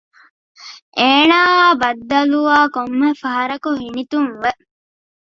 އޭނާއާއި 0.97 1.73
ބައްދަލުވާ 1.81 2.57
ކޮންމެ 2.75 3.09
ފަހަރަކު 3.21 3.69
ހިނިތުންވެ 3.81 4.51